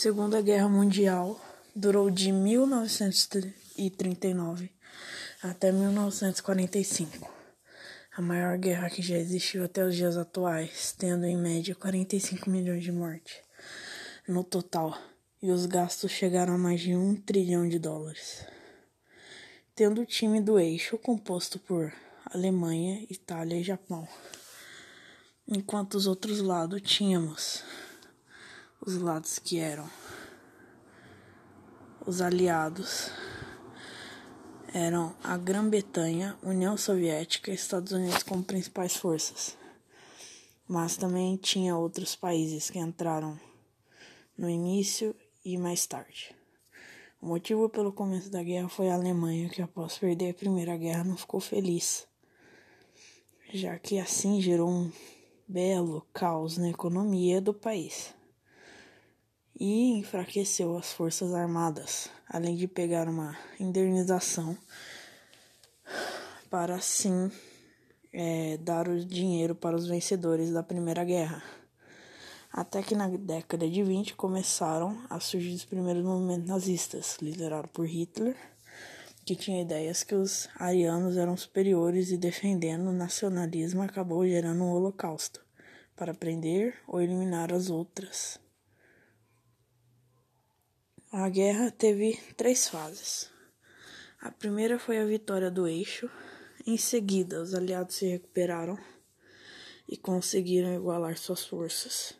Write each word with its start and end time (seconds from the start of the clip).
Segunda 0.00 0.40
Guerra 0.40 0.68
Mundial 0.68 1.40
durou 1.74 2.08
de 2.08 2.30
1939 2.30 4.70
até 5.42 5.72
1945, 5.72 7.28
a 8.16 8.22
maior 8.22 8.56
guerra 8.58 8.88
que 8.90 9.02
já 9.02 9.16
existiu 9.16 9.64
até 9.64 9.84
os 9.84 9.96
dias 9.96 10.16
atuais, 10.16 10.94
tendo 10.96 11.26
em 11.26 11.36
média 11.36 11.74
45 11.74 12.48
milhões 12.48 12.84
de 12.84 12.92
mortes 12.92 13.38
no 14.28 14.44
total, 14.44 14.96
e 15.42 15.50
os 15.50 15.66
gastos 15.66 16.12
chegaram 16.12 16.54
a 16.54 16.58
mais 16.58 16.80
de 16.80 16.94
um 16.94 17.16
trilhão 17.16 17.68
de 17.68 17.80
dólares. 17.80 18.46
Tendo 19.74 20.02
o 20.02 20.06
time 20.06 20.40
do 20.40 20.60
eixo 20.60 20.96
composto 20.96 21.58
por 21.58 21.92
Alemanha, 22.30 23.06
Itália 23.08 23.58
e 23.58 23.62
Japão, 23.62 24.06
enquanto 25.46 25.94
os 25.94 26.06
outros 26.06 26.40
lados 26.40 26.82
tínhamos 26.82 27.64
os 28.82 28.98
lados 28.98 29.38
que 29.38 29.58
eram 29.58 29.88
os 32.06 32.20
aliados 32.20 33.10
eram 34.74 35.16
a 35.24 35.38
Grã-Bretanha, 35.38 36.36
União 36.42 36.76
Soviética 36.76 37.50
e 37.50 37.54
Estados 37.54 37.92
Unidos 37.92 38.22
como 38.22 38.44
principais 38.44 38.94
forças. 38.94 39.56
Mas 40.68 40.98
também 40.98 41.34
tinha 41.38 41.76
outros 41.76 42.14
países 42.14 42.68
que 42.68 42.78
entraram 42.78 43.40
no 44.36 44.50
início 44.50 45.16
e 45.42 45.56
mais 45.56 45.86
tarde. 45.86 46.36
O 47.22 47.26
motivo 47.26 47.70
pelo 47.70 47.90
começo 47.90 48.28
da 48.28 48.42
guerra 48.42 48.68
foi 48.68 48.90
a 48.90 48.94
Alemanha, 48.94 49.48
que 49.48 49.62
após 49.62 49.96
perder 49.96 50.30
a 50.30 50.34
Primeira 50.34 50.76
Guerra 50.76 51.04
não 51.04 51.16
ficou 51.16 51.40
feliz, 51.40 52.06
já 53.52 53.78
que 53.78 53.98
assim 53.98 54.40
gerou 54.40 54.68
um 54.68 54.92
belo 55.46 56.06
caos 56.12 56.58
na 56.58 56.68
economia 56.68 57.40
do 57.40 57.54
país 57.54 58.14
e 59.58 59.98
enfraqueceu 59.98 60.76
as 60.76 60.92
Forças 60.92 61.34
Armadas, 61.34 62.10
além 62.28 62.54
de 62.54 62.68
pegar 62.68 63.08
uma 63.08 63.36
indenização 63.58 64.56
para 66.50 66.76
assim 66.76 67.30
é, 68.12 68.56
dar 68.58 68.86
o 68.88 69.04
dinheiro 69.04 69.54
para 69.54 69.76
os 69.76 69.86
vencedores 69.86 70.52
da 70.52 70.62
Primeira 70.62 71.02
Guerra. 71.02 71.42
Até 72.52 72.82
que 72.82 72.94
na 72.94 73.08
década 73.08 73.68
de 73.68 73.82
20 73.82 74.14
começaram 74.14 74.98
a 75.10 75.20
surgir 75.20 75.54
os 75.54 75.64
primeiros 75.64 76.02
movimentos 76.04 76.48
nazistas, 76.48 77.18
liderados 77.20 77.70
por 77.72 77.86
Hitler, 77.86 78.36
que 79.28 79.36
tinha 79.36 79.62
ideias 79.62 80.02
que 80.02 80.14
os 80.14 80.48
arianos 80.56 81.16
eram 81.16 81.36
superiores 81.36 82.10
e 82.10 82.16
defendendo 82.16 82.88
o 82.88 82.92
nacionalismo 82.92 83.82
acabou 83.82 84.26
gerando 84.26 84.64
um 84.64 84.72
holocausto 84.72 85.44
para 85.94 86.14
prender 86.14 86.74
ou 86.86 87.00
eliminar 87.00 87.52
as 87.52 87.68
outras 87.68 88.40
a 91.10 91.26
guerra 91.30 91.70
teve 91.70 92.20
três 92.36 92.68
fases. 92.68 93.30
A 94.20 94.30
primeira 94.30 94.78
foi 94.78 94.98
a 94.98 95.06
vitória 95.06 95.50
do 95.50 95.66
eixo. 95.66 96.10
Em 96.66 96.76
seguida, 96.76 97.40
os 97.40 97.54
aliados 97.54 97.94
se 97.94 98.06
recuperaram 98.06 98.78
e 99.88 99.96
conseguiram 99.96 100.74
igualar 100.74 101.16
suas 101.16 101.46
forças. 101.46 102.12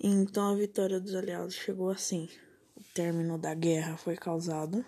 E 0.00 0.08
então 0.08 0.52
a 0.52 0.54
vitória 0.54 0.98
dos 0.98 1.14
aliados 1.14 1.54
chegou 1.54 1.90
assim. 1.90 2.30
O 2.74 2.82
término 2.94 3.36
da 3.36 3.52
guerra 3.52 3.98
foi 3.98 4.16
causado 4.16 4.82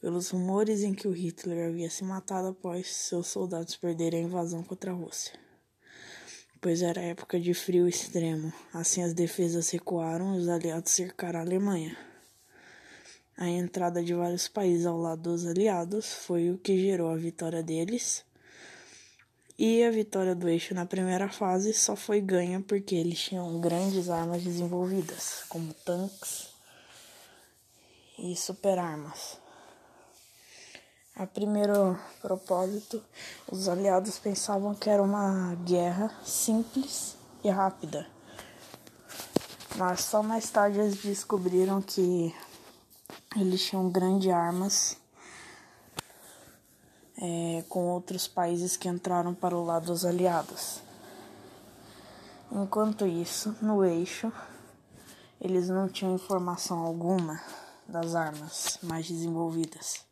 pelos 0.00 0.30
rumores 0.30 0.82
em 0.82 0.94
que 0.94 1.08
o 1.08 1.12
Hitler 1.12 1.68
havia 1.68 1.90
se 1.90 2.04
matado 2.04 2.48
após 2.48 2.88
seus 2.94 3.26
soldados 3.28 3.76
perderem 3.76 4.24
a 4.24 4.28
invasão 4.28 4.62
contra 4.62 4.90
a 4.90 4.94
Rússia 4.94 5.48
pois 6.60 6.82
era 6.82 7.00
época 7.00 7.38
de 7.38 7.54
frio 7.54 7.88
extremo. 7.88 8.52
Assim 8.72 9.02
as 9.02 9.14
defesas 9.14 9.70
recuaram 9.70 10.34
e 10.34 10.38
os 10.38 10.48
aliados 10.48 10.92
cercaram 10.92 11.40
a 11.40 11.42
Alemanha. 11.42 11.96
A 13.36 13.48
entrada 13.48 14.02
de 14.02 14.14
vários 14.14 14.48
países 14.48 14.84
ao 14.84 14.98
lado 14.98 15.22
dos 15.22 15.46
aliados 15.46 16.12
foi 16.12 16.50
o 16.50 16.58
que 16.58 16.78
gerou 16.78 17.10
a 17.10 17.16
vitória 17.16 17.62
deles. 17.62 18.24
E 19.56 19.82
a 19.84 19.90
vitória 19.90 20.34
do 20.34 20.48
eixo 20.48 20.74
na 20.74 20.86
primeira 20.86 21.28
fase 21.28 21.72
só 21.72 21.96
foi 21.96 22.20
ganha 22.20 22.60
porque 22.60 22.94
eles 22.94 23.18
tinham 23.18 23.60
grandes 23.60 24.08
armas 24.08 24.42
desenvolvidas, 24.42 25.44
como 25.48 25.74
tanques 25.74 26.48
e 28.18 28.36
superarmas. 28.36 29.38
A 31.18 31.26
primeiro 31.26 31.98
propósito, 32.22 33.02
os 33.50 33.68
aliados 33.68 34.20
pensavam 34.20 34.72
que 34.72 34.88
era 34.88 35.02
uma 35.02 35.56
guerra 35.64 36.14
simples 36.24 37.16
e 37.42 37.50
rápida. 37.50 38.06
Mas 39.76 40.04
só 40.04 40.22
mais 40.22 40.48
tarde 40.48 40.78
eles 40.78 41.02
descobriram 41.02 41.82
que 41.82 42.32
eles 43.34 43.66
tinham 43.66 43.90
grandes 43.90 44.30
armas 44.30 44.96
é, 47.20 47.64
com 47.68 47.88
outros 47.88 48.28
países 48.28 48.76
que 48.76 48.88
entraram 48.88 49.34
para 49.34 49.56
o 49.56 49.64
lado 49.64 49.86
dos 49.86 50.04
aliados. 50.04 50.80
Enquanto 52.52 53.04
isso, 53.04 53.56
no 53.60 53.84
eixo, 53.84 54.32
eles 55.40 55.68
não 55.68 55.88
tinham 55.88 56.14
informação 56.14 56.78
alguma 56.78 57.42
das 57.88 58.14
armas 58.14 58.78
mais 58.84 59.08
desenvolvidas. 59.08 60.07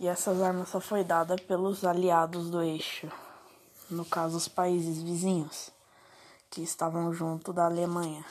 E 0.00 0.06
essas 0.06 0.40
armas 0.40 0.68
só 0.68 0.78
foi 0.78 1.02
dada 1.02 1.34
pelos 1.34 1.84
aliados 1.84 2.50
do 2.50 2.62
eixo, 2.62 3.10
no 3.90 4.04
caso 4.04 4.36
os 4.36 4.46
países 4.46 5.02
vizinhos, 5.02 5.70
que 6.48 6.62
estavam 6.62 7.12
junto 7.12 7.52
da 7.52 7.64
Alemanha. 7.64 8.24